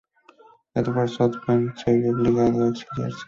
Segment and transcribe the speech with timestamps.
[0.75, 3.19] Edward Snowden se vio obligado a exiliarse.